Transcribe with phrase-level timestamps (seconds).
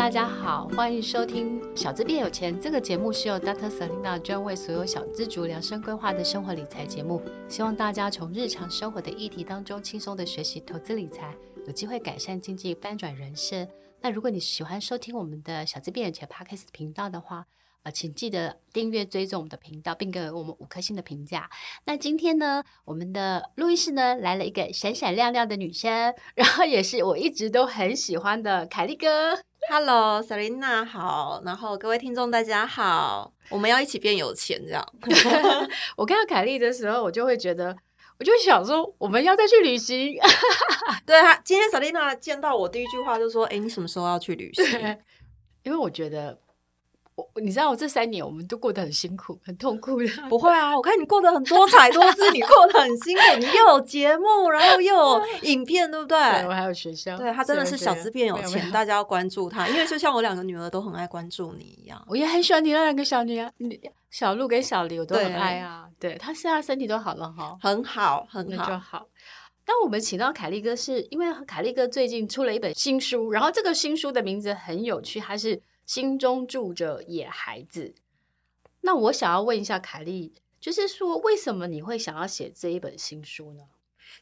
[0.00, 3.68] 大家好，欢迎收听《小资变有钱》这个节目，是由 Dr.
[3.68, 11.36] Selina 专为所有小资族量身规划的生活理财节目，希望大家从日常生活的议题当中轻松的学习投资理财，
[11.66, 13.68] 有机会改善经济，翻转人生。
[14.00, 17.46] 那如果你喜欢收听我们的小资变有钱 Podcast 频道的话，
[17.82, 21.48] 呃，请记得订阅追踪我们的频道，并给我们五颗星的评价。
[21.86, 29.38] 那今天呢，我们的录音室呢来了一个闪闪亮亮的女生，然后也是我一直都很喜欢的凯利哥。
[29.70, 34.86] Hello，Selena 好，然后各位听众大家好，我们要一起变有钱这样。
[35.96, 37.74] 我看到凯利的时候，我就会觉得。
[38.18, 40.14] 我就想说，我们要再去旅行。
[41.06, 44.98] 对啊，今天 Selena 见到我第一句话就说：“哎，你什么时候要去旅行？”
[45.64, 46.38] 因为我觉得。
[47.42, 50.08] 你知道我这三年我们都过得很辛苦，很痛苦的。
[50.28, 56.18] 不会啊，我看你过得很多彩多姿，你过得很辛苦，你又有节目，然后又有影片，对不对？
[56.18, 57.16] 对，我还有学校。
[57.16, 62.02] 对，他真的是小资变有钱，大家要关注他，因为就像我两个女儿都很爱关注你一样。
[62.08, 63.52] 我也很喜欢你那两个小女儿，
[64.10, 65.88] 小鹿跟小黎，我都很爱啊。
[65.98, 69.06] 对，他现在身体都好了哈，很好，很好，就好。
[69.66, 75.60] 那我们请到凯利哥，是因为凯利哥最近出了一本新书，然后这个新书的名字很有趣，它是。
[75.90, 77.96] 心中住着野孩子，
[78.82, 83.64] 那我想要问一下凯莉，就是说，为什么你会想要写这一本新书呢？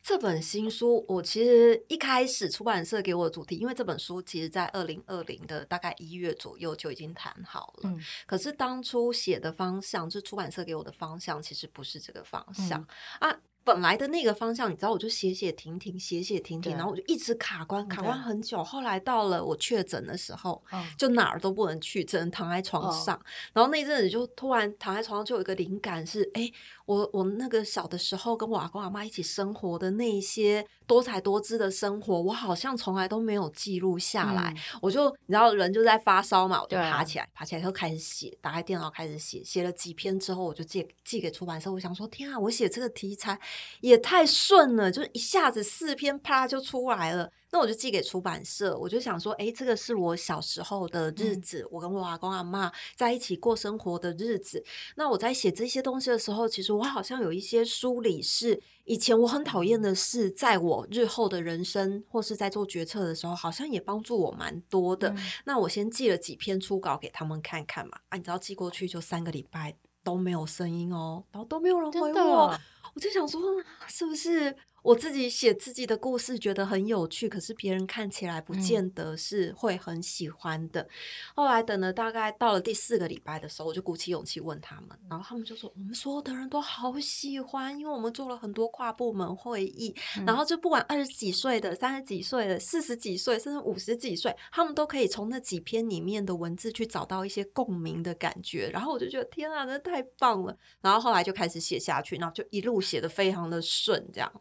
[0.03, 7.91] 这本新书，我其实一开始出版社给我的主题，因为这本书其实在二零二零的大概一月左右就已经谈好了。
[7.91, 12.81] 嗯，可是当初写的方向，就是出版社给我的方向，其实不是这个方向，
[13.21, 13.41] 嗯、啊。
[13.69, 18.65] 本来的那个方向，你知道，我就写写停停，写写停停，然后我就一直卡关，卡关很久。
[18.65, 20.62] 后来到了我确诊的时候，
[20.97, 23.21] 就哪儿都不能去，只能躺在床上。
[23.53, 26.51] 然后那阵子就突然躺在床上，就有一个灵感是：哎，
[26.87, 34.55] 我我那个小的时候跟我阿公阿妈一起生活的那些多彩多姿的生活，我好像从来都没有记录下来。
[34.81, 41.71] 我就你知道，人就在发烧嘛，我就爬起来，爬起来就开始写，打开电脑开始写，写了几篇之后，我就寄寄给出版社。
[41.71, 43.39] 我想说，天啊，我写这个题材。
[43.81, 47.31] 也太顺了，就是一下子四篇啪就出来了。
[47.51, 54.63] 那我就寄给出版社，我就想说，哎，这个是我小时候的日子，嗯、我跟我阿公阿妈在一起过生活的日子。
[54.97, 65.09] 那我在写这些东西的时候，其实我好像有一些梳理，是以前我很讨厌的事，在我日后的人生或是在做决策的时候，好像也帮助我蛮多的。
[65.09, 67.97] 嗯、那我先寄了几篇初稿给他们看看嘛。
[68.11, 72.55] 啊，你知道寄过去就三个礼拜都没有声音哦，然后都没有人回我。
[72.98, 73.41] 我就想说，
[73.86, 74.53] 是不是？
[74.88, 80.81] 我自己写自己的故事，觉得很有趣，可是别人看起来不见得是会很喜欢的。
[80.81, 80.88] 嗯、
[81.37, 98.71] 后来等了大概到了第四个礼拜的时候，我就鼓起勇气问他们，然后他们就说：“我们所有的人都好喜欢，因为我们做了很多跨部门会议，嗯、然后就不管二十几岁的、三十几岁的、四十几岁，甚至五十几岁，他们都可以从那几篇里面的文字去找到一些共鸣的感觉。
[98.72, 100.56] 然后我就觉得天啊，那太棒了！
[100.81, 104.32] 然后后来就开始写下去，然后就一路写的非常的顺，这样。”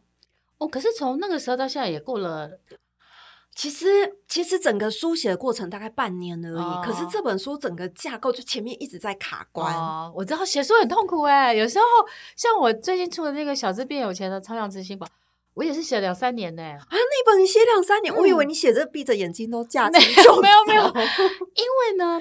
[0.58, 2.50] 哦，可是从那个时候到现在也过了，
[3.54, 3.86] 其实
[4.28, 6.62] 其实整个书写的过程大概半年而已。
[6.62, 9.74] 哦、可是这本书整个架构就前面一直在卡关。
[9.74, 11.84] 哦、我知道写书很痛苦哎，有时候
[12.36, 15.08] 像我最近出的那个《小资变有钱的超强执行榜》，
[15.54, 16.62] 我也是写了两三年呢。
[16.62, 22.20] 啊，那本你写两三年，嗯、我以为你写这闭着眼睛都架没有没有没有，因为呢，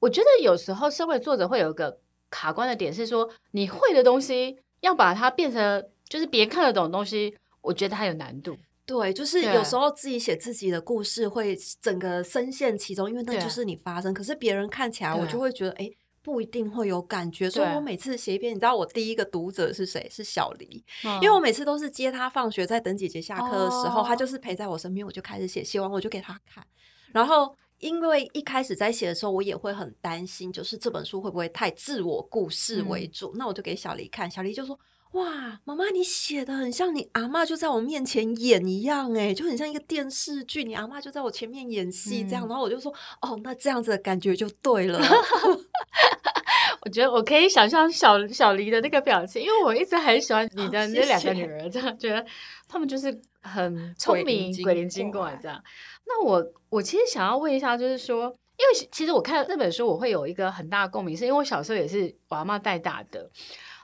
[0.00, 1.98] 我觉得有时候身为作者会有一个
[2.28, 7.36] 卡关的点是说，你会的东西要把它变成就是别人看得懂的东西。
[7.62, 14.12] 我觉得它有难度，对，就是有时候自己写自己的故事会整个深陷其中，因为那就是你发生。
[14.12, 15.90] 可是别人看起来，我就会觉得，哎，
[16.22, 17.48] 不一定会有感觉。
[17.50, 20.08] 所以我每次写一篇，你知道我第一个读者是谁？
[20.10, 20.82] 是小黎，
[21.22, 26.66] 因为我每次都是接他放学，在等姐姐下课的时候，他就是陪在我身边，我就开始写，写完我就给他看。
[27.12, 33.32] 然后因为一开始在写的时候，我也会很担心，就是这本书会不会太自我故事为主？
[33.36, 34.76] 那我就给小黎看，小黎就说。
[35.12, 42.46] 哇，妈妈，你写的很像你阿嬷就在我面前演一样，哎，就很像一个电视剧，你阿嬷就在我前面演戏这样。
[42.46, 45.00] 嗯、然后我就说，哦，那这样子的感觉就对了。
[46.82, 52.24] 我觉得我可以想象小小黎的那个表情，因为我一直很喜欢你的那两个女儿，这样觉得
[52.68, 55.60] 他们就是很聪明、鬼灵精怪这样。
[56.06, 58.24] 那我我其实想要问一下，就是说，
[58.56, 63.28] 因为其实我看这本书，我会有一个很大的共鸣，是因为我小时候也是我阿妈带大的，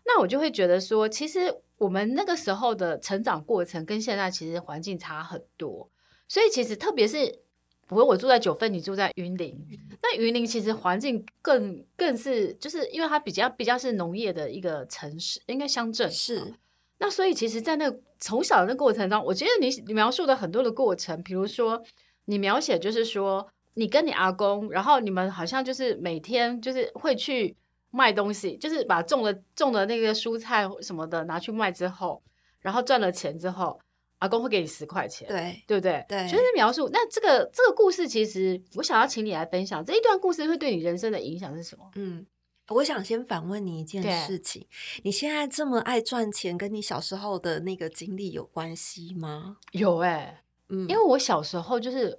[0.06, 5.88] 那我就会觉得说，其实我们那个时候的成长过程跟现在其实环境差很多，
[6.26, 7.40] 所以其实特别是。
[7.88, 9.56] 不过我住在九份，你住在云林。
[10.02, 16.52] 那云林其实环境更更是，就是因为它比较比较是农业的一个城市，应该乡镇是。
[16.98, 17.88] 那所以其实，在那
[18.18, 21.80] 从小的过程中，我觉得你你描述的很多的过程，比如说
[22.24, 27.54] 你描写就是说，你跟你阿公，然后你们好像就是每天就是会去
[27.96, 32.22] 卖东西，就是把种的种的那个蔬菜什么的拿去卖之后，
[32.60, 33.80] 然后赚了钱之后。
[34.18, 36.02] 阿公会给你十块钱，对对不对？
[36.08, 36.88] 对，就是描述。
[36.90, 41.84] 那这个这个故事，其实我想要请你来分享这一段故事，会对你人生的影响是什么？
[41.96, 42.26] 嗯，
[42.70, 44.66] 我想先反问你一件事情：
[45.02, 49.58] 你现在这么爱赚钱，跟你小时候的那个经历有关系吗？
[49.72, 50.40] 有哎、欸，
[50.70, 52.18] 嗯，因为我小时候就是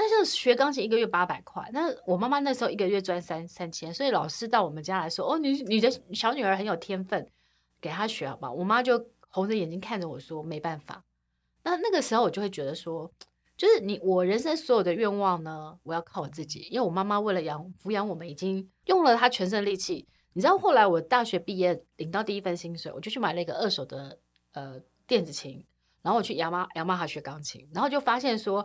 [0.00, 7.28] 那时候学钢琴一个月八百块，那我妈妈那时候一个月赚三三千，所以老师到我们家来说：“哦，你你的小女儿很有天分，
[7.80, 11.04] 给她学好不好？”我妈就红着眼睛看着我说：“没办法。”
[11.64, 13.12] 那那个时候我就会觉得说，
[13.56, 20.06] 就是你我人生所有的愿望呢，我要靠我自己，因为我妈妈为了养抚养我们，已经用了她全身力气。
[20.34, 24.16] 你知道后来我大学毕业领到第一份薪水，我就去买了一个二手的
[24.52, 25.64] 呃电子琴，
[26.02, 28.64] 然后我去雅马雅马哈学钢琴，然后就发现说，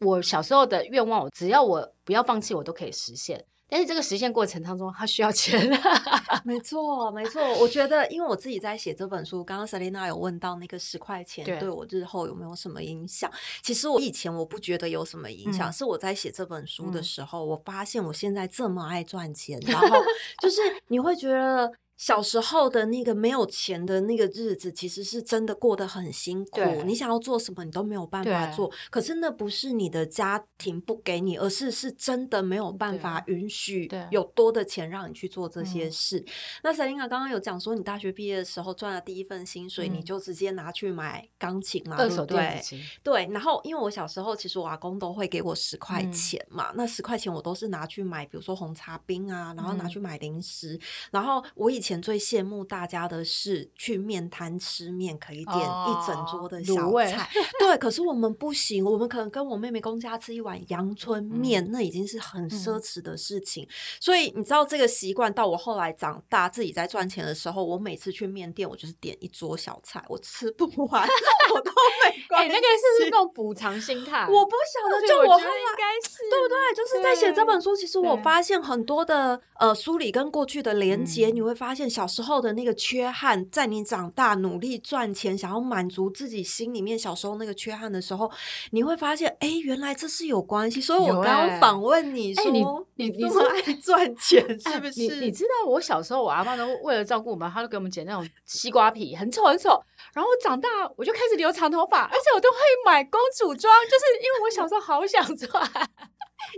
[0.00, 3.44] 我小时候的愿望，只要我不要放弃，我都可以实现。
[3.66, 5.68] 但是这个实现过程当中，它需要钱。
[6.44, 7.42] 没错，没错。
[7.58, 13.28] 我觉得，因为我自己在写这本书，刚刚 Selina 有问到那个十块钱对我日后有没有什么影响？
[13.62, 19.88] 其实我以前我不觉得有什么影响，嗯、是我在写这本书的时候，嗯、我发现我现在这么爱赚钱，然后
[20.40, 21.72] 就是你会觉得。
[21.96, 26.60] 小时候的那个没有钱的那个日子，其实是真的过得很辛苦。
[26.84, 28.70] 你想要做什么，你都没有办法做。
[28.90, 36.24] 可是那不是你的家庭不给你，而是是真的没有办法允许有多的钱让你去做这些事。
[36.62, 42.60] 那 Selena 刚刚有讲说，你大学毕业的时候赚了第一份薪水，嗯、你就直接拿去买钢琴嘛，对不对？
[43.02, 43.28] 对。
[43.30, 50.74] 然后因为我小时候其实我阿公都会给我十块钱嘛，嗯、那十块钱我都是拿去买，比如说红茶冰啊，然后拿去买零食。
[50.74, 50.80] 嗯、
[51.12, 51.94] 然后我以前。
[52.04, 57.22] 最羡慕大家的是去面摊吃面，可以点一整桌的小菜。
[57.22, 63.64] 哦、对，可是我们不行，我们可能跟我妹妹公家吃一碗阳春面，嗯、那已经是很奢侈的事情。
[63.64, 63.68] 嗯、
[64.00, 71.08] 所以你知道这个习惯，到我后来长大自己在赚钱的时候，我每次去面店，我就是点一桌小菜，我吃不完，
[71.54, 71.70] 我都
[72.04, 72.48] 没关系。
[72.48, 74.28] 哎、欸，那个是不是那种补偿心态？
[74.28, 76.74] 我不晓得，就我后来应该是对不对？
[76.74, 81.88] 就是在写这本书，其实我发现很多的呃梳理跟过去的连接，嗯、你会发现。
[81.94, 88.28] 小时候的那个缺憾，在你长大努力赚钱，想要满足自己心里面小时候那个缺憾的时候，
[88.72, 90.80] 你会发现，哎，原来这是有关系。
[90.80, 92.64] 所以我刚刚访问你说，你
[92.96, 95.00] 你你这么爱 赚钱，是不是？
[95.00, 99.80] 你你知道我小时候，我阿妈都为了照顾我们，她都给我们剪那种西瓜皮，很丑很丑。
[100.12, 102.56] 然后我长大，我就开始留长头发，而且我都会
[102.86, 105.70] 买公主装，就是因为我小时候好想赚。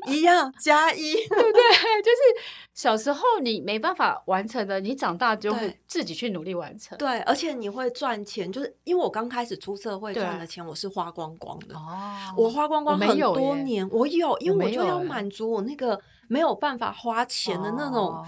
[0.08, 1.62] 一样加一，对不对？
[2.02, 2.18] 就是
[2.74, 6.96] 小时候你没办法完成的，你长大就会自己去努力完成。
[6.98, 11.74] 对，而且你会赚钱，就是因为我刚开始出社会赚的钱，我是花光光的。
[11.74, 18.24] 哦，我花光光很多年，我有，因为我就要满足我那个没有办法花钱的那种。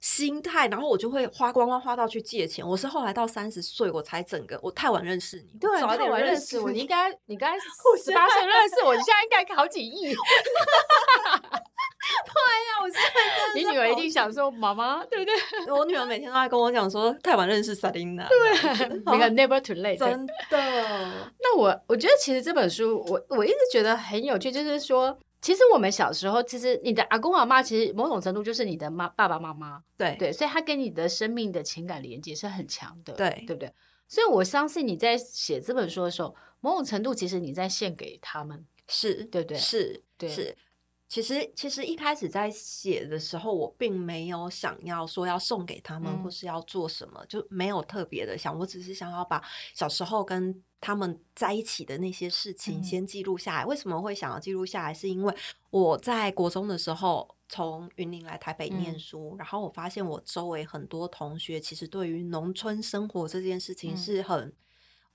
[0.00, 2.66] 心态，然后我就会花光光，花到去借钱。
[2.66, 7.58] 我是后来到三十岁，我才整个我太晚认识你，对，太晚认识我，你应该你应该
[8.02, 10.14] 十八岁认识我，你现在应该好几亿。
[12.24, 13.08] 对呀，我现在
[13.54, 15.34] 你女儿一定想说妈妈，对不对？
[15.72, 20.32] 我女儿每天都在跟我讲说太晚认识 Selina，对，那个 Never too late，真的。
[21.38, 25.18] 那我我觉得其实这本书，我我一直觉得很有趣，就是说。
[25.40, 33.72] 其实我们小时候，其实你的阿公阿妈，其实某种程度就是你的妈爸爸妈妈，对对，所以他跟你的生命的情感连接是很强的，对对不对？
[34.06, 39.58] 所以我相信你在写这本书的时候，某种程度其实你在献给他们，是对不对？
[39.58, 40.56] 是，对是。
[41.08, 48.56] 其实，其实一开始在写的时候，我并没有想要说要送给他们，或是要做什么，嗯、就没有特别的想。
[48.56, 49.42] 我只是想要把
[49.74, 53.64] 小时候跟他们在一起的那些事情先记录下来。
[53.64, 54.94] 嗯、为什么会想要记录下来？
[54.94, 55.34] 是因为
[55.70, 64.52] 我在国中的时候从云林来台北念书，嗯、然后我发现我周围很多同学其实对于农村生活这件事情是很。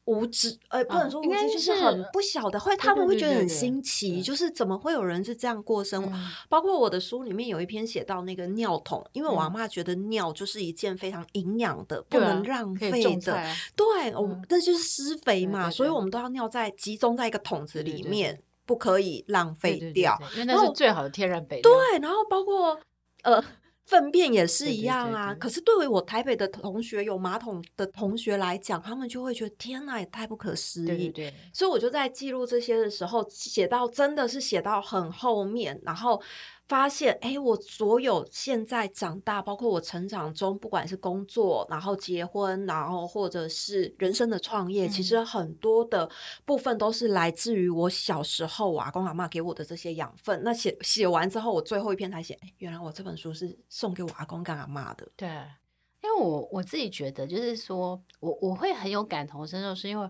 [0.06, 6.16] 无知，呃，不能说无知，哦、就是很不晓得，会他们会觉得很新奇，对对对对对，就是怎么会有人是这样过生活？
[6.16, 13.44] 嗯、包括我的书里面有一篇写到那个尿桶，因为我阿妈觉得尿就是一件非常营养的，嗯、不能浪费的，
[13.76, 21.72] 对，我、嗯、这就是施肥嘛，所以我们都要尿在集中在一个桶子里面，不可以浪费掉，因为那是最好的天然肥料。
[21.72, 22.80] 对，然后包括
[23.24, 23.44] 呃。
[23.86, 30.86] 粪便也是一样啊，对对对对，可是对于我台北的同学有马桶的同学来讲，他们就会觉得天哪，也太不可思议。
[30.86, 36.22] 对对对，所以我就在记录这些的时候，写到真的是写到很后面，然后。
[36.68, 46.10] 发现，哎，我所有现在长大，包括我成长中，不管是工作，然后结婚，然后或者是人生的创业，嗯、其实很多的
[46.44, 50.42] 部分都是来自于我小时候我阿公阿妈给我的这些养分。
[50.44, 55.08] 那写写完之后，我最后一篇才写，哎，原来我这本书是送给我阿公跟阿妈的。
[55.16, 55.30] 对，
[56.02, 60.10] 因为我我自己觉得，就是说我我会很有感同身受，是因为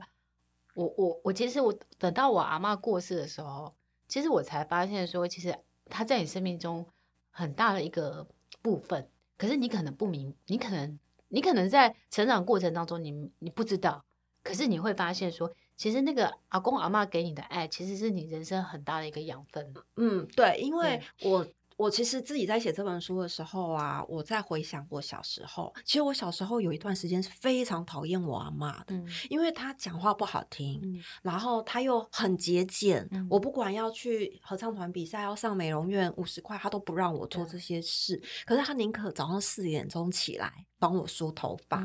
[0.74, 3.76] 我我我其实我等到我阿妈过世的时候，
[4.08, 5.54] 其实我才发现说，其实。
[5.86, 6.86] 他在你生命中
[7.30, 8.28] 很大的一个
[8.62, 11.00] 部分，可是你可能不明，你可能
[11.30, 14.04] 你可能在成长过程当中你，你你不知道，
[14.44, 19.74] 可是你会发现说，其实那个阿公阿妈给你的爱，其实是你人生很大的一个养分。
[19.98, 21.46] 嗯，对，因为我。
[21.78, 25.74] 我其实自己在写这本书的时候啊，我在回想我小时候。
[25.84, 33.06] 其实我小时候有一段时间是非常讨厌我阿妈的，嗯、因为她讲话不好听，嗯、然后她又很节俭。
[33.12, 38.16] 嗯、我不管要去合唱团比赛，要上美容院，五十块她都不让我做这些事。
[38.16, 41.84] 嗯、可是她宁可早上四点钟起来帮我梳头发。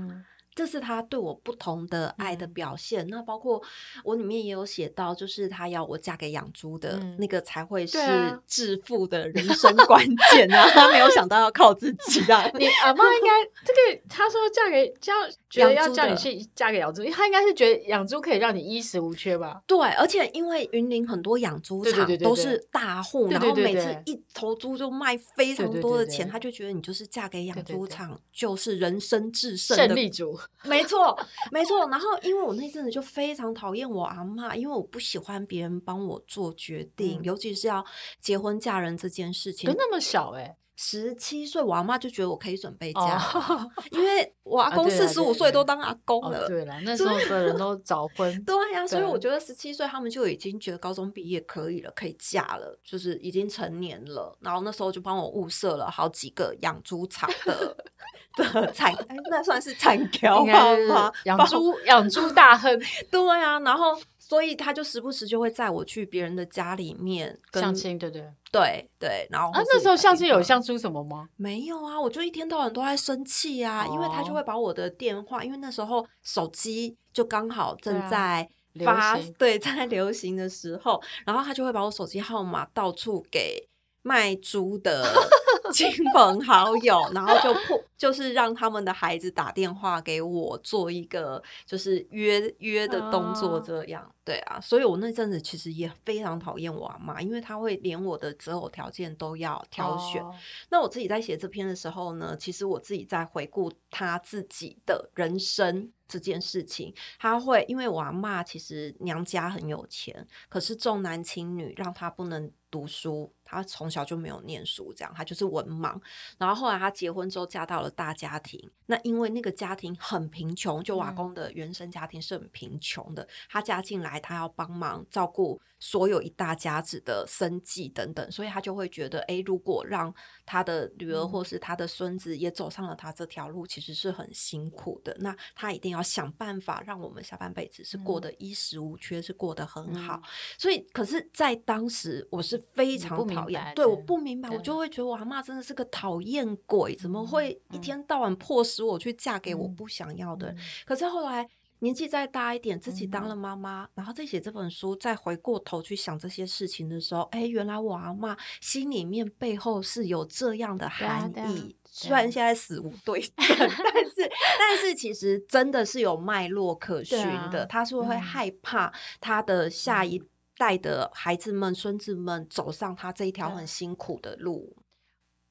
[0.50, 3.06] 嗯这是他对我不同的爱的表现。
[3.06, 3.62] 嗯、那包括
[4.04, 7.98] 我里面也有写到，就是他要我嫁给养猪的那个才会是
[8.46, 10.68] 致富的人生关键啊！
[10.70, 12.50] 他没有想到要靠自己啊！
[12.58, 13.28] 你阿妈应该
[13.64, 15.12] 这个，他说嫁给叫
[15.48, 19.62] 觉得要叫你去嫁给养猪，他应该是觉得养猪可以让你衣食无缺吧？
[19.66, 30.39] 对，而且因为云林很多养猪场都是大户，然后每次一头猪就卖非常多的钱，他就觉得你就是嫁给养猪场就是人生至胜的胜利组。
[30.64, 31.18] 没错，
[31.50, 31.88] 没错。
[31.88, 37.84] 然后，因为我那阵子就非常讨厌我阿妈，因为我不喜欢别人帮我做决定，嗯、尤其是要
[38.20, 39.68] 结婚嫁人这件事情。
[39.70, 40.56] 就那么小哎、欸。
[40.82, 46.48] 十七岁，我阿妈就觉得我可以准备嫁，哦、因为我阿公四十五岁都当阿公了。
[46.48, 48.44] 对了，那时候的人 都早婚。
[48.44, 54.34] 对呀、啊，所以我觉得十七岁他们就已经觉得高中毕业可以了，可以嫁了，就是已经成年了。
[54.40, 57.76] 然后那时候就帮我物色了好几个养猪场的
[58.36, 58.90] 的产，
[59.30, 61.12] 那算是产条吗？
[61.24, 62.74] 养猪养猪大亨。
[63.12, 64.00] 对呀、啊，然后。
[64.30, 69.26] 所以他就时不时就会载我去别人的家里面相亲，对对对对。
[69.28, 71.28] 然后啊，那时候相亲有相出什么吗？
[71.34, 78.48] 没有啊，我就一天到晚都在生气啊，哦、因为他就会把我的电话，因为那时候手机就刚好正在
[78.84, 83.68] 发，对，对，在流行的时候，然后他就会把我手机号码到处给
[84.02, 85.04] 卖猪的
[85.74, 100.22] 亲朋好友，然后就破，就是让他们的孩子打电话给我做一个就是约约的动作，这样、哦、对啊，所以我那阵子其实也非常讨厌我阿妈，因为她会连我的择偶条件都要挑选。
[100.22, 100.34] 哦、
[100.68, 113.32] 那我自己在写这篇的时候呢，其实我自己在回顾她自己的人生这件事情，她会因为我阿妈其实娘家很有钱，可是重男轻女，让她不能读书。
[113.44, 116.00] 她从小就没有念书，这样她就是文盲。
[116.38, 123.26] 然后后来她结婚之后嫁到了大家庭，那因为那个家庭很贫穷，就瓦工的原生家庭是很贫穷的。
[123.48, 130.12] 她嫁进来，他要帮忙照顾所有一大家子的生计等等，所以他就会觉得，哎，如果让
[130.44, 135.16] 他的女儿或是他的孙子也走上了他这条路，其实是很辛苦的。
[135.20, 140.20] 那他一定要想办法让我们下半辈子是过得衣食无缺，是过得很好。
[140.58, 143.72] 所以，可是，在当时我是非常讨厌。
[143.74, 150.56] 对，我不明白，我就会觉得我阿妈真的是个讨厌鬼，怎么会一天到晚迫使我去嫁给我不想要的人？
[150.56, 151.48] 嗯、可是后来
[151.80, 161.76] 年纪再大一点，自己当了妈妈，嗯、然后再写这本书，再回过头去想这些事情的时候，哎，原来我阿嬷心里面背后是有这样的含义。
[161.84, 167.18] 虽然现在死无对证，但是但是其实真的是有脉络可循
[167.50, 167.66] 的。
[167.66, 170.22] 他是会害怕他的下一。
[170.58, 174.76] 代的孩子们、孙子们走上他这一条很辛苦的路。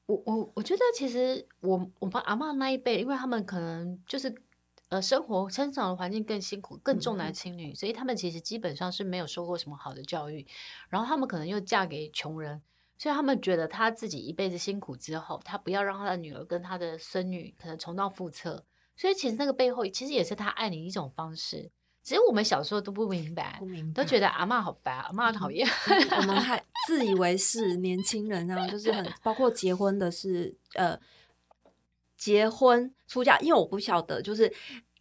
[0.06, 4.32] 我我我觉得，其实我我爸阿嬷那一辈，因为他们可能就是
[4.90, 10.46] 呃生活成长的环境更辛苦，更重男轻女，嗯、所以他们其实基本上是没有受过什么好的教育。
[10.88, 12.60] 然后他们可能又嫁给穷人，
[12.98, 18.64] 所以他们觉得他自己一辈子辛苦之后，他不要让他的女儿跟他的孙女可能重蹈覆辙。
[18.96, 21.70] 所以其实那个背后，其实也是他爱你一种方式。
[22.02, 25.68] 其实我们小时候都不明白，不明白都觉得阿嬷好白，阿嬷讨厌。
[26.16, 30.98] 我们还自以为是年轻人，啊就是很包括结婚的是呃，
[32.20, 34.52] 结婚出嫁，因为我不晓得就是。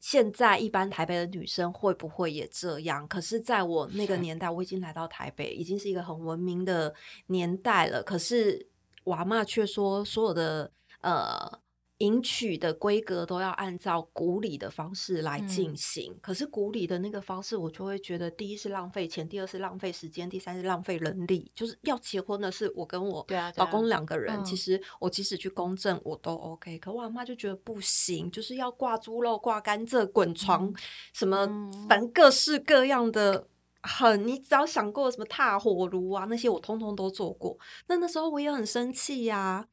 [0.02, 3.06] 现在一般台北的女生会不会也这样？
[3.10, 6.96] 可是，在我那个年代，我已经来到台北，已经是一个很文明的
[7.28, 8.02] 年代了。
[8.02, 8.66] 可是，
[9.04, 10.72] 我阿嬷却说，所有的
[11.02, 11.60] 呃。
[12.00, 21.52] 迎娶的规格都要按照古礼的方式来进行，嗯、可是古礼的那个方式，我就会觉得，第一是浪费钱，第二是浪费时间，第三是浪费人力。
[21.54, 23.26] 就是要结婚的是我跟我
[23.58, 30.76] 老公两个人，啊啊、其实我即使去公证我都 OK，、嗯、可我阿妈就觉得不行，就是要挂猪肉、挂甘蔗、滚床，嗯、
[31.14, 31.46] 什么
[31.90, 33.46] 反正各式各样的
[33.82, 37.58] 很，你只要想过什么踏火炉啊那些，我通通都做过。
[37.88, 39.66] 那那时候我也很生气呀、啊。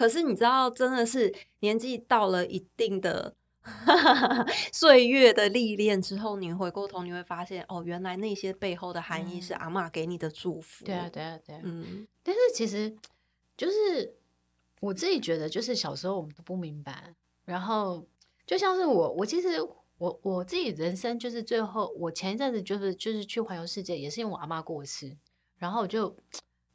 [0.00, 3.34] 可是你知道，真的是年纪到了一定的
[4.72, 10.86] 岁月的历练之后，你回过头你会发现，哦，原来那些背后的含义是阿妈给你的祝福。
[10.86, 11.60] 对啊，对啊，对啊。
[11.64, 12.96] 嗯，但是其实
[13.58, 14.14] 就是
[14.80, 17.14] 我自己觉得，就是小时候我们都不明白。
[17.44, 18.02] 然后
[18.46, 19.60] 就像是我，我其实
[19.98, 25.14] 我我自己人生就是最后，我前一阵子就是就是去环游世界，也是因为我阿妈过世，
[25.58, 26.16] 然后我就。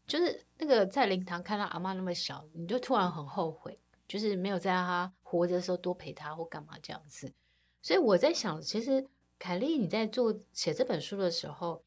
[0.08, 7.34] 就是那个在灵堂看到阿妈那么小，你就突然很后悔，就是没有在她活着的时候多陪她或干嘛这样子。
[7.82, 9.08] 所以我在想，其实
[9.40, 11.84] 凯莉你在做写这本书的时候，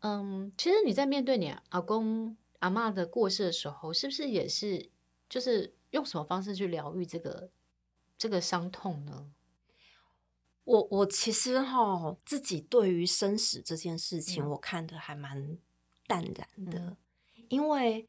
[0.00, 4.88] 嗯，其实你在面对你阿公阿妈的过世的时候，是不是也是
[5.28, 7.50] 就是用什么方式去疗愈这个
[8.16, 9.30] 这个伤痛呢？
[10.64, 15.58] 我我其实哈自己对于生死这件事情，我看的还蛮
[16.06, 16.78] 淡然的。
[16.78, 16.96] 嗯
[17.50, 18.08] 因为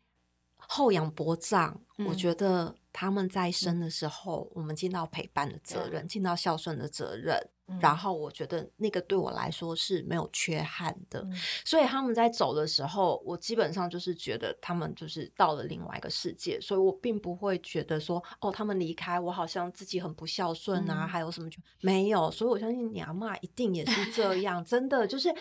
[0.56, 7.40] 后仰薄葬，嗯、我觉得他们在生的时候，嗯、我们尽到陪伴的责任，尽、嗯、到孝顺的责任。
[7.80, 11.34] 然后我觉得那个对我来说是没有缺憾的，嗯、
[11.64, 22.30] 所以他们在走的时候，我基本上就是觉得他们就是到了另外一个世界，所以我并不会觉得说哦，他们离开我好像自己很不孝顺啊，嗯、还有什么就没有。
[22.30, 25.34] 所以我相信你阿妈一定也是这 样，真的就是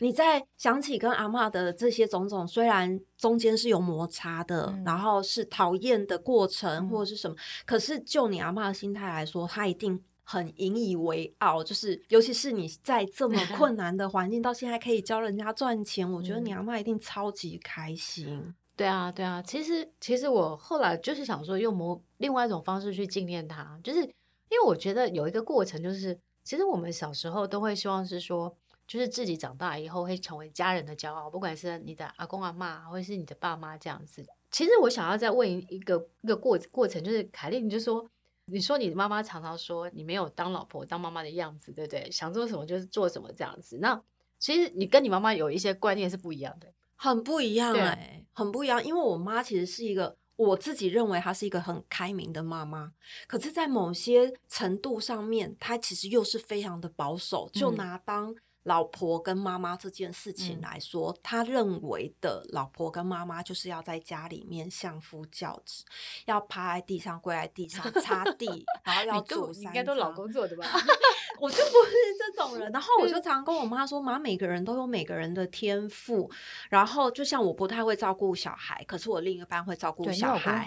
[0.00, 10.02] 你在想起跟阿妈的这些种种，虽然中间是有摩擦的，嗯、然后是讨厌的过程或者是什么，嗯、可是就你阿妈的心态来说，她一定。
[10.30, 18.54] 很引以为傲，就是尤其是你在这么 困难的环境，到现在可以教人家赚钱，我觉得你阿妈一定超级开心。
[18.76, 28.54] 对啊，对啊，其实其实我后来就是想说，用某另外一种方式去纪念他，就是因为我觉得有一个过程，就是其实我们小时候都会希望是说，
[28.86, 34.26] 就是自己长大以后会成为家人的骄傲，不管是你的阿公阿妈，或者是你的爸妈这样子。
[34.50, 38.08] 其实我想要再问一个一个过过程，就是凯莉，你就说。
[38.50, 42.10] 你说你妈妈常常说你没有当老婆当妈妈的样子，对不对？
[42.10, 43.76] 想做什么就是做什么这样子。
[43.76, 44.02] 那
[44.38, 48.82] 其实你跟你妈妈有一些观念是不一样的，很不一样哎、欸，很不一样。
[48.82, 52.94] 因为我妈其实是一个我自己认为她是一个很开明的妈妈，
[53.26, 57.50] 可是，在某些程度上面，她其实又是非常的保守。
[57.52, 58.34] 就拿当。
[58.68, 65.82] 老婆跟妈妈这件事情来说，嗯、他认为的老婆跟妈妈就是要在家里面相夫教子，
[66.26, 69.64] 要趴在地上、跪在地上擦地，然后要做三。
[69.64, 70.66] 应该都老公做的吧？
[71.40, 72.70] 我就不是这种人。
[72.70, 76.30] 然后我就常跟我妈说：“妈，每个人都有每个人的天赋。
[76.68, 80.66] 然后就像我不太会照顾小孩，可是我另一半会照顾小孩。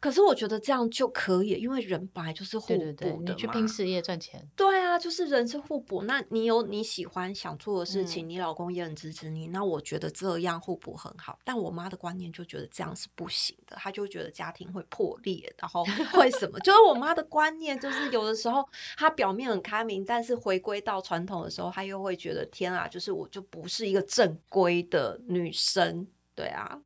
[0.00, 2.92] 可是我觉得这样就可以，因为人本来就是互补的。
[2.94, 4.48] 对对对，你去拼事业赚钱。
[4.56, 6.04] 对啊，就是人是互补。
[6.04, 11.38] 那你有你喜欢想做的事情，嗯、你老公也很支持你，那我觉得这样互补很好。
[11.44, 15.84] 但我妈的观念就觉得这样是不行的，她就觉得家庭会破裂，然后
[16.14, 16.58] 为什么？
[16.60, 26.06] 就是我妈的观念，就是有的时候她表面很开明，但是回归到传统的时候，她又会觉得天啊，就是我就不是一个正规的女生。
[26.34, 26.80] 对啊。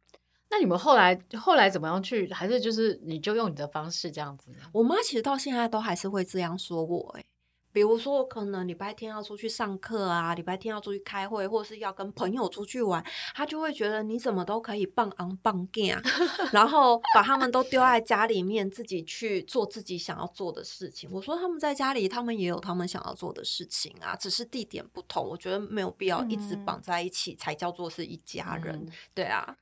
[0.54, 2.32] 那你们后来后来怎么样去？
[2.32, 4.52] 还是就是你就用你的方式这样子？
[4.72, 7.26] 我妈其实到现在都还是会这样说我哎、欸，
[7.72, 15.98] 比如说我可能礼拜天要出去上课啊，礼拜天要出去开会，或是要跟朋友出去玩，她就会觉得你怎么都可以棒昂棒啊，
[16.54, 21.10] 然后把他们都丢在家里面，自己去做自己想要做的事情。
[21.12, 25.28] 我说他们在家里，他们也有他们想要做的事情啊，只是地点不同。
[25.28, 29.56] 我觉得没有必要一直绑在一起才叫做是一家人，嗯、对啊。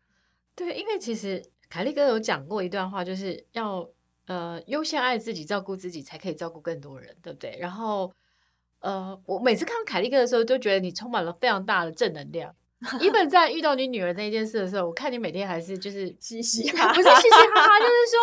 [0.54, 3.88] 对，因为其实凯利哥有讲过一段话，就是要
[4.26, 7.56] 呃优先爱自己，照顾自己，才可以照顾更多人，对不对？
[7.58, 8.12] 然后
[8.80, 12.54] 呃，我每次看到凯利哥的时候，都觉得你充满了非常大的正能量。
[13.00, 18.18] 一本在遇到你女儿那件事的时候，我看你每天还是就是嘻嘻哈哈，不是嘻嘻哈哈，就是说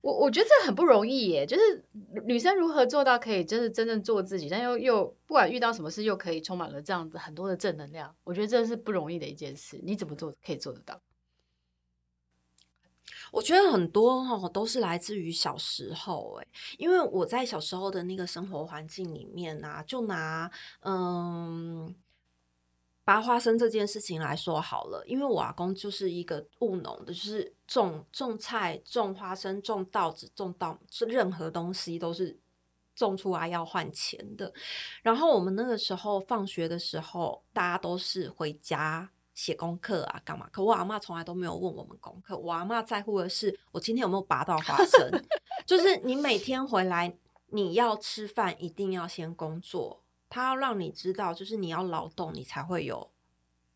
[0.00, 1.84] 我我觉得这很不容易耶，就是
[2.26, 9.80] 女生如何做到可以就是真正做自己，但又又不管遇到什么事又可以充满了这样子很多的正能量，我觉得这是不容易的一件事。
[9.84, 11.00] 你怎么做可以做得到？
[13.30, 16.46] 我觉得很多哈都是来自于小时候哎，
[16.78, 21.94] 因为我在小时候的那个生活环境里面啊，就拿嗯。
[23.04, 32.38] 拔花生这件事情来说好了，因为我阿公就是一个务农的，就是种种菜、种花生、种稻子、种稻，是任何东西都是
[32.94, 34.52] 种出来要换钱的。
[35.00, 40.48] 然后我们那个时候放学的时候，大家都是回家写功课啊，干嘛？
[40.50, 45.24] 可我阿妈从来都没有问我们功课，我阿妈在乎的是我今天有没有拔到花生。
[45.64, 47.16] 就是你每天回来，
[47.50, 50.02] 你要吃饭，一定要先工作。
[50.28, 53.12] 他要让你知道，就是你要劳动，你才会有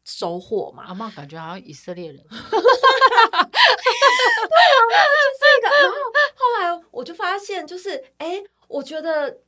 [0.03, 0.83] 收获嘛。
[0.88, 2.42] 阿妈感觉好像以色列人， 对啊，
[3.48, 5.70] 就这个。
[5.81, 5.96] 然后
[6.35, 9.38] 后来我就发现，就是哎、欸，我觉得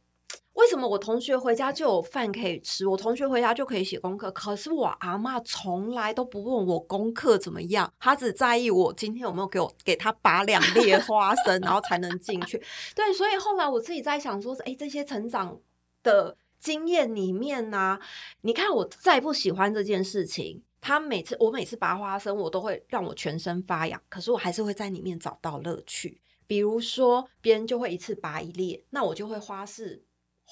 [0.54, 12.60] 为什么我同学回家就有饭可以吃，我同学回家就可以写功课，可是我阿嬷从来都不问我功课怎么样，她只在意我今天有没有给我给她拔两粒花生，然后才能进去。
[12.94, 15.60] 对，所以后来我自己在想说，哎、这些成长
[16.02, 16.36] 的。
[16.60, 17.98] 经验里面呢、
[18.40, 26.22] 你看我再不喜欢这件事情，他每次我每次拔花生，我都会让我全身发痒，可是我还是会在里面找到乐趣。
[26.46, 30.02] 比如说，别人就会一次拔一列，那我就会花式。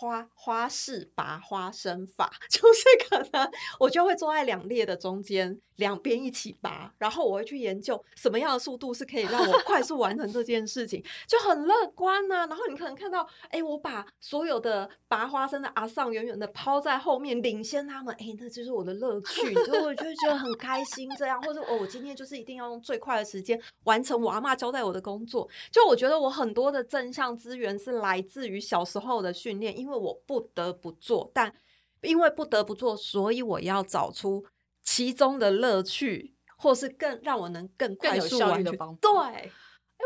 [0.03, 21.09] 花花式拔花生法， 就是可能我就会坐在两列的中间，两边一起拔，然后我会去研究什么样的速度是可以让我快速完成这件事情，就很乐观呐、然后你可能看到，哎、我把所有的拔花生的阿桑远远的抛在后面，领先他们，哎、那就是我的乐趣，所以我就会觉得很开心。
[21.17, 25.49] 这样，或者我我今天就是一定要用最快的时间完成我阿嬷交代我的工作。
[25.71, 31.55] 就我觉得我很多的正向资源是来自于小时候的训练，因为我不得不做，但
[32.03, 34.45] 因为不得不做，所以我要找出
[34.83, 38.99] 其中的乐趣，或是更让我能更快速完成的方法。
[39.01, 39.51] 对，哎，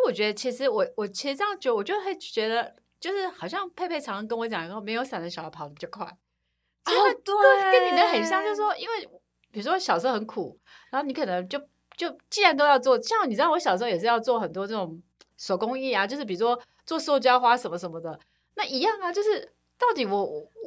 [0.06, 6.04] 我觉得其实我我其实这样觉得，我就会觉得，就是好像佩佩常常跟我讲，说没有伞的小孩跑得比较快。
[6.04, 6.92] 哦，
[7.24, 9.06] 对，跟你的很像，就是说，因为
[9.50, 10.58] 比如说小时候很苦，
[10.90, 11.58] 然后你可能就
[11.96, 15.02] 就既然都要做，像你知道，我小时候也是要做很多这种
[15.38, 18.20] 手工艺啊，就是比如说做塑胶花什么什么的，
[18.54, 19.55] 那一样啊，就是。
[19.78, 20.24] 到底我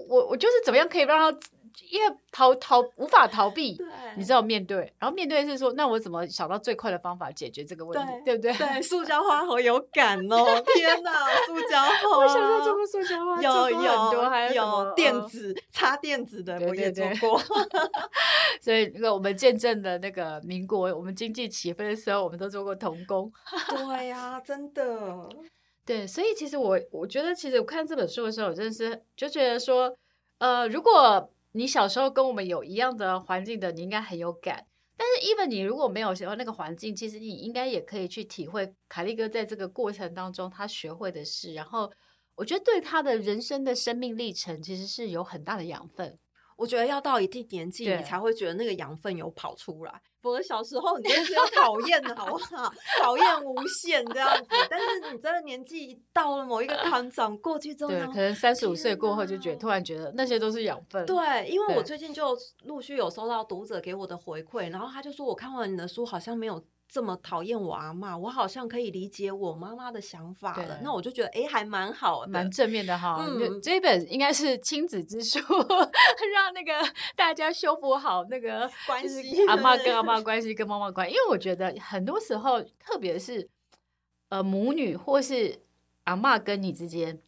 [0.08, 1.40] 我我就是怎么样可以让他，
[1.90, 8.68] 因为逃逃无法逃避，对你知道面对，然后面对是说，那我怎么想到最快的方法解决这个问题，对，对不对？
[8.68, 10.62] 对，塑胶花好有感哦！
[10.76, 11.12] 天哪，
[11.46, 12.18] 塑胶花！
[12.20, 13.82] 我想要做过塑胶花，有有
[14.14, 17.42] 有，还有，有电子插电子的，我也做过。
[18.62, 23.32] 所以那个我们见证的那个民国，我们经济起飞的时候，我们都做过童工。
[23.70, 25.30] 对呀、啊，真的。
[25.90, 29.98] 对，所以其实我我觉得，其实我看这本书的时候，我真的是就觉得说，
[30.38, 34.68] 呃，如果你小时候跟我们有一样的环境的，你应该很有感。
[34.96, 41.56] 但是，even 你如果没有喜欢那个环境，其实你应该也可以去体会凯利哥在这个过程当中他学会的事。
[41.56, 41.92] 然后，
[42.36, 46.20] 我觉得对他的人生的生命历程，其实是有很大的养分。
[46.58, 50.00] 我觉得要到一定年纪，你才会觉得那个养分有跑出来。
[50.22, 52.72] 我的小时候，你就 是要讨厌的好不好？
[53.02, 54.50] 讨厌无限这样子。
[54.70, 61.06] 但是你真的年纪到了某一个坎长过去之后，对，可能三十五岁过后就觉得，突然觉得那些都是养分。
[61.06, 66.64] 对，因为我最近就陆续有收到读者给我的回馈，然后他就说，我看完你的书，好像没有。
[66.92, 70.80] 这么讨厌我阿妈，我好像可以理解我妈妈的想法了。
[70.82, 73.24] 那我就觉得，哎，还蛮好的，蛮正面的哈。
[73.24, 75.38] 嗯，这一本应该是亲子之书，
[76.34, 76.74] 让那个
[77.16, 81.14] 大家修补好那个 关系，阿妈跟阿妈关系，跟妈妈关系。
[81.14, 83.48] 因为我觉得很多时候，特别是
[84.30, 85.62] 呃母女或是
[86.06, 87.22] 阿妈跟你之间，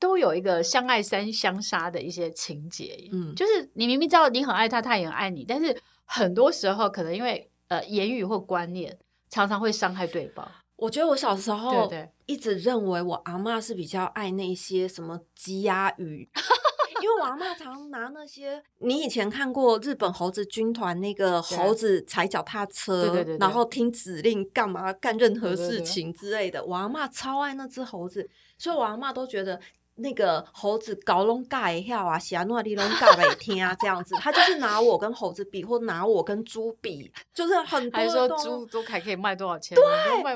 [0.00, 3.08] 都有一个相爱三相杀的一些情节。
[3.12, 7.48] 嗯，就是你明明知道你很爱他，他也很爱你，但是很多时候可能因为。
[7.70, 8.98] 呃，言语或观念
[9.30, 10.46] 常常会伤害对方。
[10.74, 11.88] 我觉得我小时候
[12.26, 16.28] 一直认为我阿嬷是比较爱那些什么鸡鸭鱼，
[17.00, 18.60] 因为我阿嬷常拿那些。
[18.78, 26.64] 你以前看过日本猴子军团那个猴子踩脚踏车，对对对，然后听指令干嘛干任何事情之类的。
[26.64, 28.28] 我阿嬷超爱那只猴子，
[28.58, 29.60] 所以我阿嬷都觉得。
[30.00, 37.98] 那个猴子搞拢尬一下啊，喜欢诺丽拢尬了一天啊，这样子，他就是拿我跟猴子比，或拿我跟猪比，就是很多。
[37.98, 39.76] 还说猪都还可以卖多少钱？
[39.76, 39.84] 对，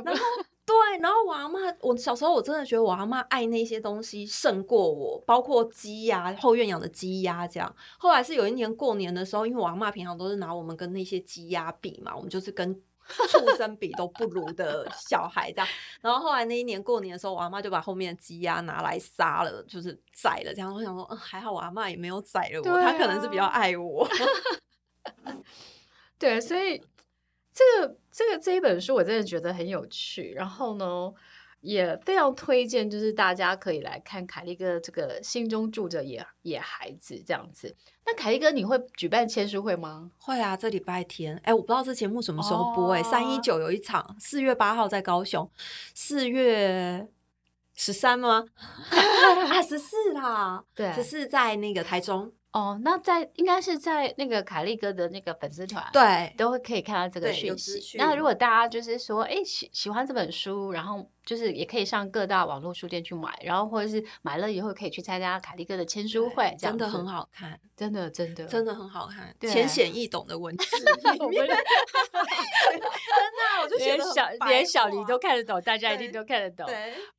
[0.04, 0.22] 然后
[0.66, 7.74] 对，然后我阿妈，我小时候我真的觉得我阿妈爱那些东西胜过我，包括鸡呀，后院养的鸡鸭这样。
[7.98, 12.80] 后来是有一年过年的时候，因为我阿妈平常都是拿我们跟那些鸡鸭比嘛，我们就是跟。
[13.28, 15.68] 畜生比都不如的小孩这样。
[16.00, 20.74] 然后后来那一年过年的时候，我阿妈就把后面的鸡鸭拿来杀了，就是宰了这样。
[20.74, 24.08] 我想说，嗯，还好我阿妈也没有宰了我，她、啊、可能是比较爱我。
[26.18, 26.78] 对，所以
[27.52, 30.32] 这个这个这一本书我真的觉得很有趣。
[30.32, 31.12] 然后呢，
[31.64, 37.74] 也非常推荐，就是大家可以来看凯利哥这个心中住着野野孩子这样子。
[38.04, 40.10] 那凯利哥，你会举办签书会吗？
[40.18, 41.40] 会啊，这礼拜天。
[41.42, 42.92] 哎，我不知道这节目什么时候播。
[42.92, 45.50] 哎、哦，三一九有一场，四月八号在高雄，
[45.94, 47.08] 四月
[47.74, 48.44] 十三吗？
[49.50, 52.30] 啊，十四啦， 对，十四在那个台中。
[52.52, 57.96] 哦，那在应该是在那个凯利哥的那个粉丝团，对，都会可以看到这个讯息。
[57.96, 61.10] 那如果大家就是说，哎，喜喜欢这本书，然后。
[61.24, 71.54] 就是也可以上各大网络书店去买，然后或者是买了以后可以去参加凯利哥的签书会，真的很好看，真的真的真的很好看，浅显易懂的文字 真的，
[73.62, 76.66] 我就觉得小连小黎都看得懂，大家一定都看得懂。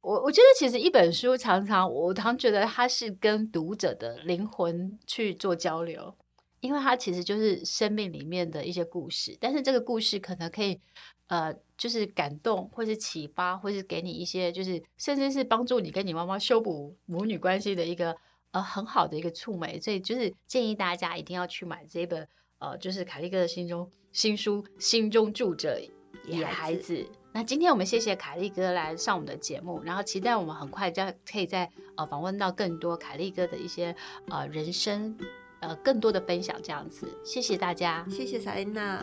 [0.02, 6.15] 我我觉得其实一本书常常我常觉得它是跟读者的灵魂去做交流，
[6.60, 10.80] 因为它其实就是生命里面的一些故事，但是这个故事可能可以。
[11.28, 18.15] 呃，就是感动，或是启发，或是给你一些，就是甚至是帮助你跟你妈妈修补母女关系的一个
[18.52, 22.28] 呃很好的一个触媒，所以就是建议大家一定要去买这一本
[22.60, 25.82] 呃，就是凯利哥的心中新书《心中住着
[26.28, 26.96] 野孩子》。
[27.34, 33.96] 那今天我们谢谢凯利哥来上我们的节目，然后期待我们很快就可以再呃访问到更多凯利哥的一些
[34.30, 35.18] 呃人生
[35.60, 37.08] 呃更多的分享这样子。
[37.24, 39.00] 谢谢大家，谢谢赛琳娜。